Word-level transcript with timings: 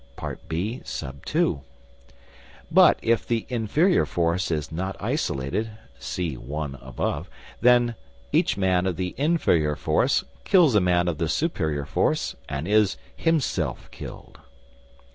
(ii) 0.51 0.81
But 2.71 2.97
if 3.03 3.27
the 3.27 3.45
inferior 3.49 4.05
force 4.07 4.49
is 4.49 4.71
not 4.71 4.97
isolated 4.99 5.69
(see 5.99 6.37
(1) 6.37 6.79
above), 6.81 7.29
then 7.61 7.93
each 8.31 8.57
man 8.57 8.87
of 8.87 8.95
the 8.95 9.13
inferior 9.15 9.75
force 9.75 10.23
kills 10.43 10.73
a 10.73 10.81
man 10.81 11.07
of 11.07 11.19
the 11.19 11.29
superior 11.29 11.85
force 11.85 12.35
and 12.49 12.67
is 12.67 12.97
himself 13.15 13.91
killed. 13.91 14.39